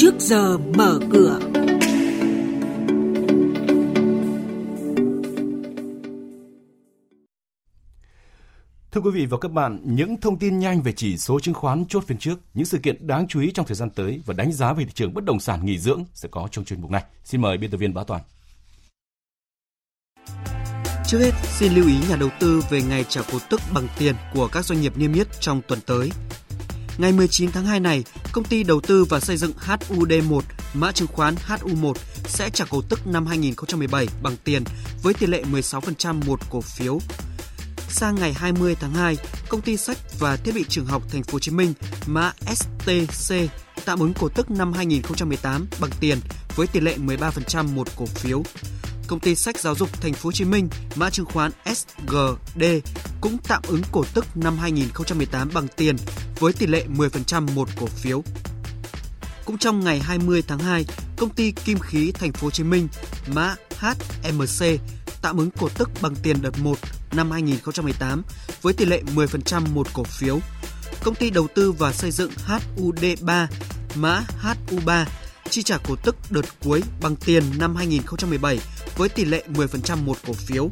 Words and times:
trước 0.00 0.14
giờ 0.18 0.58
mở 0.58 0.98
cửa. 1.12 1.38
Thưa 8.92 9.00
quý 9.00 9.10
vị 9.14 9.26
và 9.26 9.38
các 9.40 9.52
bạn, 9.52 9.80
những 9.84 10.20
thông 10.20 10.38
tin 10.38 10.58
nhanh 10.58 10.82
về 10.82 10.92
chỉ 10.92 11.18
số 11.18 11.40
chứng 11.40 11.54
khoán 11.54 11.84
chốt 11.88 12.04
phiên 12.06 12.18
trước, 12.18 12.40
những 12.54 12.64
sự 12.64 12.78
kiện 12.78 13.06
đáng 13.06 13.28
chú 13.28 13.40
ý 13.40 13.50
trong 13.54 13.66
thời 13.66 13.74
gian 13.74 13.90
tới 13.90 14.20
và 14.26 14.34
đánh 14.34 14.52
giá 14.52 14.72
về 14.72 14.84
thị 14.84 14.90
trường 14.94 15.14
bất 15.14 15.24
động 15.24 15.40
sản 15.40 15.66
nghỉ 15.66 15.78
dưỡng 15.78 16.04
sẽ 16.14 16.28
có 16.32 16.48
trong 16.50 16.64
chuyên 16.64 16.80
mục 16.80 16.90
này. 16.90 17.04
Xin 17.24 17.40
mời 17.40 17.58
biên 17.58 17.70
tập 17.70 17.76
viên 17.76 17.94
Bá 17.94 18.04
Toàn. 18.04 18.22
Trước 21.06 21.18
hết, 21.18 21.32
xin 21.58 21.72
lưu 21.72 21.86
ý 21.86 21.96
nhà 22.08 22.16
đầu 22.16 22.28
tư 22.40 22.62
về 22.70 22.82
ngày 22.82 23.04
trả 23.08 23.20
cổ 23.32 23.38
tức 23.50 23.60
bằng 23.74 23.88
tiền 23.98 24.14
của 24.34 24.48
các 24.52 24.64
doanh 24.64 24.80
nghiệp 24.80 24.98
niêm 24.98 25.12
yết 25.12 25.26
trong 25.40 25.60
tuần 25.68 25.80
tới. 25.86 26.10
Ngày 27.00 27.12
19 27.12 27.50
tháng 27.50 27.66
2 27.66 27.80
này, 27.80 28.04
công 28.32 28.44
ty 28.44 28.62
đầu 28.62 28.80
tư 28.80 29.04
và 29.04 29.20
xây 29.20 29.36
dựng 29.36 29.52
HUD1, 29.66 30.40
mã 30.74 30.92
chứng 30.92 31.08
khoán 31.08 31.34
HU1 31.46 31.94
sẽ 32.24 32.50
trả 32.50 32.64
cổ 32.64 32.82
tức 32.88 33.06
năm 33.06 33.26
2017 33.26 34.06
bằng 34.22 34.36
tiền 34.44 34.64
với 35.02 35.14
tỷ 35.14 35.26
lệ 35.26 35.42
16% 35.52 36.20
một 36.26 36.40
cổ 36.50 36.60
phiếu. 36.60 36.98
Sang 37.88 38.14
ngày 38.14 38.32
20 38.32 38.76
tháng 38.80 38.94
2, 38.94 39.16
công 39.48 39.60
ty 39.60 39.76
sách 39.76 39.96
và 40.18 40.36
thiết 40.36 40.54
bị 40.54 40.64
trường 40.68 40.86
học 40.86 41.02
Thành 41.10 41.22
phố 41.22 41.32
Hồ 41.32 41.38
Chí 41.38 41.50
Minh, 41.50 41.72
mã 42.06 42.32
STC 42.46 43.34
tạm 43.84 43.98
ứng 43.98 44.12
cổ 44.20 44.28
tức 44.28 44.50
năm 44.50 44.72
2018 44.72 45.66
bằng 45.80 45.90
tiền 46.00 46.18
với 46.56 46.66
tỷ 46.66 46.80
lệ 46.80 46.96
13% 46.96 47.74
một 47.74 47.88
cổ 47.96 48.06
phiếu 48.06 48.42
công 49.10 49.20
ty 49.20 49.34
sách 49.34 49.58
giáo 49.58 49.74
dục 49.74 49.88
Thành 50.00 50.12
phố 50.12 50.26
Hồ 50.26 50.32
Chí 50.32 50.44
Minh, 50.44 50.68
mã 50.94 51.10
chứng 51.10 51.26
khoán 51.26 51.52
SGD 51.74 52.64
cũng 53.20 53.36
tạm 53.48 53.62
ứng 53.68 53.82
cổ 53.92 54.04
tức 54.14 54.26
năm 54.34 54.58
2018 54.58 55.50
bằng 55.54 55.66
tiền 55.76 55.96
với 56.40 56.52
tỷ 56.52 56.66
lệ 56.66 56.84
10% 56.96 57.54
một 57.54 57.68
cổ 57.80 57.86
phiếu. 57.86 58.22
Cũng 59.44 59.58
trong 59.58 59.80
ngày 59.80 60.00
20 60.00 60.42
tháng 60.48 60.58
2, 60.58 60.84
công 61.16 61.30
ty 61.30 61.52
Kim 61.52 61.78
khí 61.78 62.12
Thành 62.12 62.32
phố 62.32 62.46
Hồ 62.46 62.50
Chí 62.50 62.64
Minh, 62.64 62.88
mã 63.34 63.54
HMC 63.78 64.64
tạm 65.22 65.36
ứng 65.36 65.50
cổ 65.50 65.68
tức 65.78 65.90
bằng 66.02 66.14
tiền 66.22 66.36
đợt 66.42 66.58
1 66.58 66.78
năm 67.12 67.30
2018 67.30 68.22
với 68.62 68.72
tỷ 68.72 68.84
lệ 68.84 69.02
10% 69.14 69.72
một 69.74 69.86
cổ 69.92 70.04
phiếu. 70.04 70.38
Công 71.04 71.14
ty 71.14 71.30
đầu 71.30 71.48
tư 71.54 71.72
và 71.72 71.92
xây 71.92 72.10
dựng 72.10 72.30
HUD3, 72.46 73.46
mã 73.94 74.22
HU3 74.42 75.04
chi 75.50 75.62
trả 75.62 75.78
cổ 75.88 75.96
tức 76.02 76.16
đợt 76.30 76.44
cuối 76.64 76.82
bằng 77.02 77.16
tiền 77.16 77.44
năm 77.58 77.76
2017 77.76 78.58
với 78.96 79.08
tỷ 79.08 79.24
lệ 79.24 79.44
10% 79.48 80.04
một 80.04 80.16
cổ 80.26 80.32
phiếu. 80.32 80.70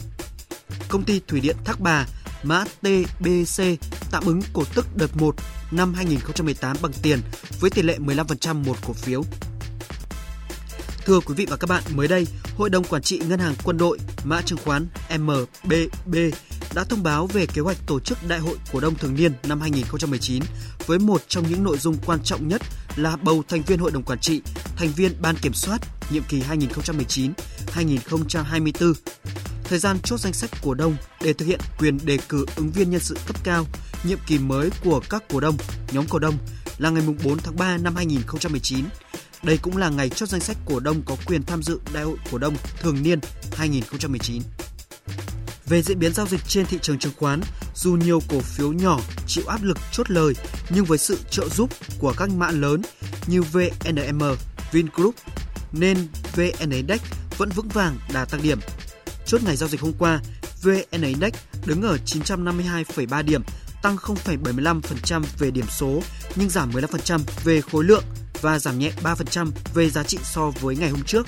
Công 0.88 1.04
ty 1.04 1.20
Thủy 1.28 1.40
điện 1.40 1.56
Thác 1.64 1.80
Bà, 1.80 2.06
mã 2.42 2.64
TBC 2.64 3.62
tạm 4.10 4.24
ứng 4.26 4.40
cổ 4.52 4.64
tức 4.74 4.86
đợt 4.96 5.16
1 5.16 5.34
năm 5.70 5.94
2018 5.94 6.76
bằng 6.82 6.92
tiền 7.02 7.20
với 7.60 7.70
tỷ 7.70 7.82
lệ 7.82 7.98
15% 7.98 8.64
một 8.64 8.76
cổ 8.86 8.92
phiếu. 8.92 9.22
Thưa 11.04 11.20
quý 11.20 11.34
vị 11.34 11.46
và 11.50 11.56
các 11.56 11.70
bạn, 11.70 11.82
mới 11.94 12.08
đây, 12.08 12.26
Hội 12.56 12.70
đồng 12.70 12.84
Quản 12.84 13.02
trị 13.02 13.20
Ngân 13.28 13.38
hàng 13.38 13.54
Quân 13.64 13.78
đội, 13.78 13.98
mã 14.24 14.42
chứng 14.42 14.58
khoán 14.64 14.86
MBB 15.18 16.14
đã 16.74 16.84
thông 16.84 17.02
báo 17.02 17.26
về 17.26 17.46
kế 17.46 17.62
hoạch 17.62 17.76
tổ 17.86 18.00
chức 18.00 18.18
Đại 18.28 18.38
hội 18.38 18.56
cổ 18.72 18.80
đông 18.80 18.94
thường 18.94 19.14
niên 19.14 19.32
năm 19.42 19.60
2019 19.60 20.42
với 20.86 20.98
một 20.98 21.22
trong 21.28 21.44
những 21.48 21.64
nội 21.64 21.78
dung 21.78 21.96
quan 22.06 22.18
trọng 22.24 22.48
nhất 22.48 22.62
là 22.96 23.16
bầu 23.16 23.42
thành 23.48 23.62
viên 23.62 23.78
hội 23.78 23.90
đồng 23.90 24.02
quản 24.02 24.18
trị, 24.18 24.42
thành 24.76 24.88
viên 24.96 25.12
ban 25.22 25.36
kiểm 25.36 25.54
soát 25.54 25.78
nhiệm 26.10 26.22
kỳ 26.28 26.42
2019-2024. 27.74 28.92
Thời 29.64 29.78
gian 29.78 29.98
chốt 30.04 30.20
danh 30.20 30.32
sách 30.32 30.50
cổ 30.62 30.74
đông 30.74 30.96
để 31.20 31.32
thực 31.32 31.46
hiện 31.46 31.60
quyền 31.78 31.98
đề 32.04 32.18
cử 32.28 32.46
ứng 32.56 32.70
viên 32.70 32.90
nhân 32.90 33.00
sự 33.00 33.16
cấp 33.26 33.36
cao 33.44 33.66
nhiệm 34.04 34.18
kỳ 34.26 34.38
mới 34.38 34.70
của 34.84 35.00
các 35.10 35.24
cổ 35.28 35.40
đông, 35.40 35.56
nhóm 35.92 36.04
cổ 36.08 36.18
đông 36.18 36.38
là 36.78 36.90
ngày 36.90 37.02
4 37.24 37.38
tháng 37.38 37.56
3 37.56 37.76
năm 37.76 37.96
2019. 37.96 38.84
Đây 39.42 39.58
cũng 39.62 39.76
là 39.76 39.88
ngày 39.88 40.08
chốt 40.08 40.28
danh 40.28 40.40
sách 40.40 40.56
cổ 40.66 40.80
đông 40.80 41.02
có 41.06 41.16
quyền 41.26 41.42
tham 41.42 41.62
dự 41.62 41.80
Đại 41.92 42.04
hội 42.04 42.16
cổ 42.30 42.38
đông 42.38 42.56
thường 42.80 43.02
niên 43.02 43.18
2019. 43.56 44.42
Về 45.66 45.82
diễn 45.82 45.98
biến 45.98 46.14
giao 46.14 46.26
dịch 46.26 46.40
trên 46.48 46.66
thị 46.66 46.78
trường 46.82 46.98
chứng 46.98 47.12
khoán, 47.18 47.40
dù 47.74 47.92
nhiều 47.92 48.22
cổ 48.28 48.40
phiếu 48.40 48.72
nhỏ 48.72 49.00
chịu 49.26 49.44
áp 49.46 49.62
lực 49.62 49.78
chốt 49.92 50.10
lời, 50.10 50.34
nhưng 50.70 50.84
với 50.84 50.98
sự 50.98 51.18
trợ 51.30 51.48
giúp 51.48 51.70
của 51.98 52.14
các 52.16 52.30
mã 52.30 52.50
lớn 52.50 52.82
như 53.26 53.42
VNM, 53.42 54.22
Vingroup, 54.72 55.14
nên 55.72 56.08
VN 56.34 56.70
Index 56.70 57.00
vẫn 57.38 57.48
vững 57.48 57.68
vàng 57.68 57.98
đà 58.12 58.24
tăng 58.24 58.42
điểm. 58.42 58.58
Chốt 59.26 59.42
ngày 59.44 59.56
giao 59.56 59.68
dịch 59.68 59.80
hôm 59.80 59.92
qua, 59.98 60.20
VN 60.62 61.02
Index 61.02 61.32
đứng 61.66 61.82
ở 61.82 61.98
952,3 62.06 63.22
điểm, 63.22 63.42
tăng 63.88 63.96
0,75% 63.96 65.22
về 65.38 65.50
điểm 65.50 65.64
số 65.78 66.02
nhưng 66.36 66.48
giảm 66.48 66.70
15% 66.70 67.20
về 67.44 67.60
khối 67.60 67.84
lượng 67.84 68.02
và 68.40 68.58
giảm 68.58 68.78
nhẹ 68.78 68.92
3% 69.02 69.50
về 69.74 69.90
giá 69.90 70.02
trị 70.02 70.18
so 70.24 70.50
với 70.60 70.76
ngày 70.76 70.90
hôm 70.90 71.02
trước. 71.02 71.26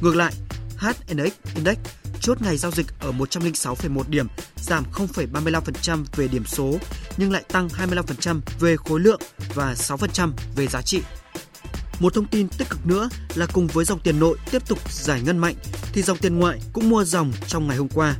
Ngược 0.00 0.16
lại, 0.16 0.32
HNX 0.76 1.32
Index 1.54 1.76
chốt 2.20 2.42
ngày 2.42 2.56
giao 2.56 2.70
dịch 2.70 2.86
ở 3.00 3.12
106,1 3.12 4.02
điểm, 4.08 4.26
giảm 4.56 4.84
0,35% 4.92 6.04
về 6.16 6.28
điểm 6.28 6.44
số 6.46 6.78
nhưng 7.16 7.32
lại 7.32 7.44
tăng 7.48 7.68
25% 7.68 8.40
về 8.60 8.76
khối 8.76 9.00
lượng 9.00 9.20
và 9.54 9.74
6% 9.74 10.32
về 10.56 10.66
giá 10.66 10.82
trị. 10.82 11.02
Một 12.00 12.14
thông 12.14 12.26
tin 12.26 12.48
tích 12.48 12.68
cực 12.70 12.86
nữa 12.86 13.08
là 13.34 13.46
cùng 13.52 13.66
với 13.66 13.84
dòng 13.84 14.00
tiền 14.00 14.18
nội 14.18 14.38
tiếp 14.50 14.68
tục 14.68 14.92
giải 14.92 15.20
ngân 15.22 15.38
mạnh 15.38 15.54
thì 15.92 16.02
dòng 16.02 16.18
tiền 16.18 16.38
ngoại 16.38 16.58
cũng 16.72 16.88
mua 16.88 17.04
dòng 17.04 17.32
trong 17.46 17.68
ngày 17.68 17.76
hôm 17.76 17.88
qua. 17.88 18.14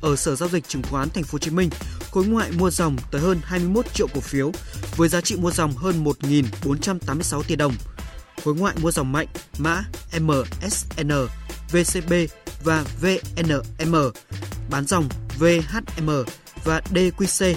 Ở 0.00 0.16
Sở 0.16 0.36
giao 0.36 0.48
dịch 0.48 0.68
chứng 0.68 0.82
khoán 0.82 1.10
Thành 1.10 1.24
phố 1.24 1.32
Hồ 1.32 1.38
Chí 1.38 1.50
Minh, 1.50 1.70
khối 2.16 2.26
ngoại 2.26 2.50
mua 2.50 2.70
dòng 2.70 2.96
tới 3.10 3.20
hơn 3.20 3.40
21 3.44 3.94
triệu 3.94 4.06
cổ 4.14 4.20
phiếu 4.20 4.52
với 4.96 5.08
giá 5.08 5.20
trị 5.20 5.36
mua 5.36 5.50
dòng 5.50 5.72
hơn 5.72 6.04
1.486 6.04 7.42
tỷ 7.42 7.56
đồng. 7.56 7.74
Khối 8.44 8.54
ngoại 8.54 8.74
mua 8.80 8.92
dòng 8.92 9.12
mạnh 9.12 9.26
mã 9.58 9.84
MSN, 10.20 11.12
VCB 11.72 12.12
và 12.64 12.84
VNM, 13.00 13.96
bán 14.70 14.86
dòng 14.86 15.08
VHM 15.38 16.10
và 16.64 16.80
DQC. 16.94 17.54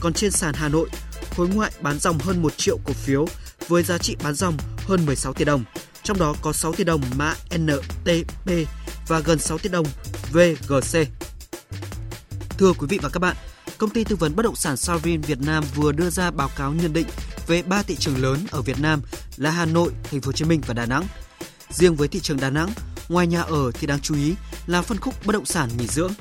Còn 0.00 0.12
trên 0.12 0.30
sàn 0.30 0.54
Hà 0.54 0.68
Nội, 0.68 0.88
khối 1.36 1.48
ngoại 1.48 1.72
bán 1.80 1.98
dòng 1.98 2.18
hơn 2.18 2.42
1 2.42 2.52
triệu 2.56 2.78
cổ 2.84 2.92
phiếu 2.92 3.26
với 3.68 3.82
giá 3.82 3.98
trị 3.98 4.16
bán 4.22 4.34
dòng 4.34 4.56
hơn 4.86 5.06
16 5.06 5.32
tỷ 5.32 5.44
đồng, 5.44 5.64
trong 6.02 6.18
đó 6.18 6.34
có 6.42 6.52
6 6.52 6.72
tỷ 6.72 6.84
đồng 6.84 7.02
mã 7.16 7.34
NTP 7.56 8.50
và 9.08 9.20
gần 9.20 9.38
6 9.38 9.58
tỷ 9.58 9.68
đồng 9.68 9.86
VGC. 10.32 10.98
Thưa 12.58 12.72
quý 12.72 12.86
vị 12.90 12.98
và 13.02 13.08
các 13.08 13.18
bạn, 13.18 13.36
công 13.80 13.90
ty 13.90 14.04
tư 14.04 14.16
vấn 14.16 14.36
bất 14.36 14.42
động 14.42 14.56
sản 14.56 14.76
Savin 14.76 15.20
Việt 15.20 15.38
Nam 15.40 15.64
vừa 15.74 15.92
đưa 15.92 16.10
ra 16.10 16.30
báo 16.30 16.50
cáo 16.56 16.72
nhận 16.72 16.92
định 16.92 17.06
về 17.46 17.62
ba 17.62 17.82
thị 17.82 17.96
trường 17.96 18.22
lớn 18.22 18.38
ở 18.50 18.62
Việt 18.62 18.80
Nam 18.80 19.02
là 19.36 19.50
Hà 19.50 19.66
Nội, 19.66 19.92
Thành 20.02 20.20
phố 20.20 20.28
Hồ 20.28 20.32
Chí 20.32 20.44
Minh 20.44 20.60
và 20.66 20.74
Đà 20.74 20.86
Nẵng. 20.86 21.04
Riêng 21.70 21.94
với 21.94 22.08
thị 22.08 22.20
trường 22.20 22.40
Đà 22.40 22.50
Nẵng, 22.50 22.68
ngoài 23.08 23.26
nhà 23.26 23.42
ở 23.42 23.70
thì 23.74 23.86
đáng 23.86 24.00
chú 24.00 24.14
ý 24.14 24.34
là 24.66 24.82
phân 24.82 24.98
khúc 24.98 25.14
bất 25.26 25.32
động 25.32 25.44
sản 25.44 25.68
nghỉ 25.78 25.86
dưỡng. 25.86 26.12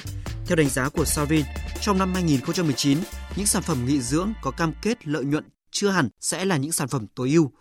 Theo 0.45 0.55
đánh 0.55 0.69
giá 0.69 0.89
của 0.89 1.05
Savin, 1.05 1.45
trong 1.81 1.97
năm 1.97 2.13
2019, 2.13 2.97
những 3.35 3.45
sản 3.45 3.63
phẩm 3.63 3.85
nghỉ 3.85 4.01
dưỡng 4.01 4.33
có 4.41 4.51
cam 4.51 4.73
kết 4.81 5.07
lợi 5.07 5.25
nhuận 5.25 5.43
chưa 5.71 5.89
hẳn 5.89 6.09
sẽ 6.19 6.45
là 6.45 6.57
những 6.57 6.71
sản 6.71 6.87
phẩm 6.87 7.05
tối 7.15 7.29
ưu. 7.29 7.51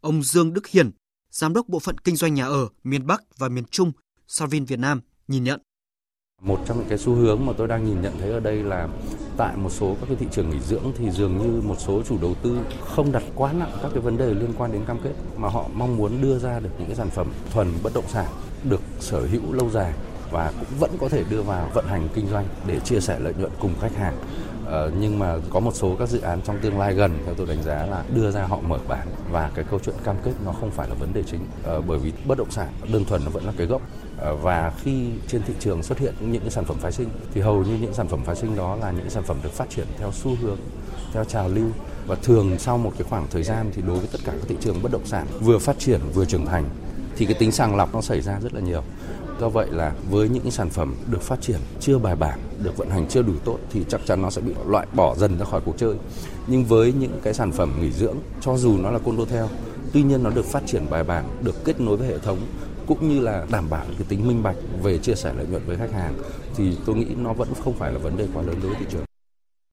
Ông 0.00 0.22
Dương 0.22 0.52
Đức 0.52 0.66
Hiển, 0.66 0.90
Giám 1.30 1.54
đốc 1.54 1.68
Bộ 1.68 1.78
phận 1.78 1.98
Kinh 1.98 2.16
doanh 2.16 2.34
Nhà 2.34 2.46
ở 2.46 2.68
miền 2.84 3.06
Bắc 3.06 3.22
và 3.38 3.48
miền 3.48 3.64
Trung, 3.64 3.92
Savin 4.26 4.64
Việt 4.64 4.78
Nam, 4.78 5.00
nhìn 5.28 5.44
nhận. 5.44 5.60
Một 6.42 6.60
trong 6.66 6.78
những 6.78 6.88
cái 6.88 6.98
xu 6.98 7.14
hướng 7.14 7.46
mà 7.46 7.52
tôi 7.58 7.68
đang 7.68 7.84
nhìn 7.84 8.02
nhận 8.02 8.12
thấy 8.20 8.30
ở 8.30 8.40
đây 8.40 8.62
là 8.62 8.88
tại 9.40 9.56
một 9.56 9.70
số 9.70 9.96
các 10.00 10.06
cái 10.08 10.16
thị 10.20 10.26
trường 10.30 10.50
nghỉ 10.50 10.60
dưỡng 10.60 10.92
thì 10.98 11.10
dường 11.10 11.38
như 11.38 11.60
một 11.60 11.74
số 11.78 12.02
chủ 12.08 12.18
đầu 12.22 12.34
tư 12.42 12.58
không 12.80 13.12
đặt 13.12 13.22
quá 13.34 13.52
nặng 13.52 13.70
các 13.82 13.90
cái 13.94 14.00
vấn 14.00 14.16
đề 14.16 14.34
liên 14.34 14.52
quan 14.58 14.72
đến 14.72 14.82
cam 14.86 14.98
kết, 15.04 15.10
mà 15.36 15.48
họ 15.48 15.66
mong 15.74 15.96
muốn 15.96 16.22
đưa 16.22 16.38
ra 16.38 16.60
được 16.60 16.68
những 16.78 16.86
cái 16.86 16.96
sản 16.96 17.10
phẩm 17.10 17.26
thuần 17.52 17.72
bất 17.82 17.94
động 17.94 18.04
sản, 18.08 18.26
được 18.64 18.80
sở 19.00 19.20
hữu 19.20 19.52
lâu 19.52 19.70
dài 19.70 19.92
và 20.30 20.52
cũng 20.60 20.78
vẫn 20.78 20.90
có 21.00 21.08
thể 21.08 21.24
đưa 21.30 21.42
vào 21.42 21.70
vận 21.74 21.86
hành 21.86 22.08
kinh 22.14 22.26
doanh 22.28 22.44
để 22.66 22.80
chia 22.80 23.00
sẻ 23.00 23.18
lợi 23.18 23.34
nhuận 23.38 23.52
cùng 23.60 23.74
khách 23.80 23.96
hàng. 23.96 24.16
Ờ, 24.70 24.90
nhưng 25.00 25.18
mà 25.18 25.36
có 25.50 25.60
một 25.60 25.74
số 25.74 25.96
các 25.98 26.08
dự 26.08 26.20
án 26.20 26.40
trong 26.42 26.58
tương 26.62 26.78
lai 26.78 26.94
gần 26.94 27.18
theo 27.24 27.34
tôi 27.34 27.46
đánh 27.46 27.62
giá 27.62 27.86
là 27.86 28.04
đưa 28.14 28.30
ra 28.30 28.42
họ 28.42 28.60
mở 28.68 28.78
bán. 28.88 29.08
Và 29.30 29.50
cái 29.54 29.64
câu 29.70 29.80
chuyện 29.84 29.94
cam 30.04 30.16
kết 30.24 30.32
nó 30.44 30.52
không 30.52 30.70
phải 30.70 30.88
là 30.88 30.94
vấn 30.94 31.12
đề 31.12 31.22
chính 31.22 31.40
ờ, 31.64 31.80
bởi 31.80 31.98
vì 31.98 32.12
bất 32.26 32.38
động 32.38 32.50
sản 32.50 32.68
đơn 32.92 33.04
thuần 33.04 33.24
nó 33.24 33.30
vẫn 33.30 33.44
là 33.44 33.52
cái 33.56 33.66
gốc. 33.66 33.82
Ờ, 34.18 34.36
và 34.36 34.72
khi 34.82 35.06
trên 35.28 35.42
thị 35.46 35.54
trường 35.60 35.82
xuất 35.82 35.98
hiện 35.98 36.14
những 36.20 36.40
cái 36.40 36.50
sản 36.50 36.64
phẩm 36.64 36.76
phái 36.80 36.92
sinh 36.92 37.08
thì 37.34 37.40
hầu 37.40 37.64
như 37.64 37.78
những 37.80 37.94
sản 37.94 38.08
phẩm 38.08 38.20
phái 38.24 38.36
sinh 38.36 38.56
đó 38.56 38.76
là 38.76 38.90
những 38.90 39.10
sản 39.10 39.22
phẩm 39.22 39.36
được 39.42 39.52
phát 39.52 39.70
triển 39.70 39.86
theo 39.98 40.12
xu 40.12 40.36
hướng 40.42 40.58
theo 41.12 41.24
trào 41.24 41.48
lưu. 41.48 41.68
Và 42.06 42.16
thường 42.22 42.58
sau 42.58 42.78
một 42.78 42.92
cái 42.98 43.06
khoảng 43.10 43.26
thời 43.30 43.42
gian 43.42 43.70
thì 43.74 43.82
đối 43.82 43.98
với 43.98 44.08
tất 44.12 44.18
cả 44.24 44.32
các 44.32 44.48
thị 44.48 44.56
trường 44.60 44.82
bất 44.82 44.92
động 44.92 45.06
sản 45.06 45.26
vừa 45.40 45.58
phát 45.58 45.78
triển 45.78 46.00
vừa 46.14 46.24
trưởng 46.24 46.46
thành 46.46 46.64
thì 47.16 47.26
cái 47.26 47.34
tính 47.34 47.52
sàng 47.52 47.76
lọc 47.76 47.94
nó 47.94 48.00
xảy 48.00 48.20
ra 48.20 48.40
rất 48.40 48.54
là 48.54 48.60
nhiều. 48.60 48.82
Do 49.40 49.48
vậy 49.48 49.66
là 49.70 49.92
với 50.10 50.28
những 50.28 50.50
sản 50.50 50.70
phẩm 50.70 50.94
được 51.06 51.22
phát 51.22 51.40
triển 51.40 51.58
chưa 51.80 51.98
bài 51.98 52.16
bản, 52.16 52.38
được 52.62 52.76
vận 52.76 52.90
hành 52.90 53.06
chưa 53.08 53.22
đủ 53.22 53.32
tốt 53.44 53.58
thì 53.70 53.84
chắc 53.88 54.00
chắn 54.06 54.22
nó 54.22 54.30
sẽ 54.30 54.40
bị 54.40 54.52
loại 54.66 54.86
bỏ 54.92 55.14
dần 55.16 55.38
ra 55.38 55.44
khỏi 55.44 55.60
cuộc 55.64 55.78
chơi. 55.78 55.94
Nhưng 56.46 56.64
với 56.64 56.92
những 56.92 57.20
cái 57.22 57.34
sản 57.34 57.52
phẩm 57.52 57.72
nghỉ 57.80 57.90
dưỡng, 57.90 58.16
cho 58.40 58.56
dù 58.56 58.78
nó 58.78 58.90
là 58.90 58.98
condotel, 58.98 59.44
tuy 59.92 60.02
nhiên 60.02 60.22
nó 60.22 60.30
được 60.30 60.44
phát 60.44 60.62
triển 60.66 60.90
bài 60.90 61.04
bản, 61.04 61.24
được 61.42 61.64
kết 61.64 61.80
nối 61.80 61.96
với 61.96 62.08
hệ 62.08 62.18
thống 62.18 62.38
cũng 62.86 63.08
như 63.08 63.20
là 63.20 63.46
đảm 63.50 63.70
bảo 63.70 63.84
cái 63.98 64.06
tính 64.08 64.28
minh 64.28 64.42
bạch 64.42 64.56
về 64.82 64.98
chia 64.98 65.14
sẻ 65.14 65.32
lợi 65.36 65.46
nhuận 65.46 65.62
với 65.66 65.76
khách 65.76 65.92
hàng 65.92 66.14
thì 66.56 66.76
tôi 66.86 66.96
nghĩ 66.96 67.06
nó 67.16 67.32
vẫn 67.32 67.48
không 67.64 67.74
phải 67.74 67.92
là 67.92 67.98
vấn 67.98 68.16
đề 68.16 68.26
quá 68.34 68.42
lớn 68.42 68.56
đối 68.62 68.70
với 68.70 68.80
thị 68.80 68.86
trường. 68.90 69.09